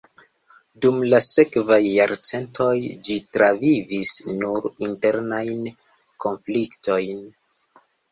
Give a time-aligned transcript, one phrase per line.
[0.83, 2.71] Dum la sekvaj jarcentoj
[3.07, 5.61] ĝi travivis nur internajn
[6.27, 7.21] konfliktojn.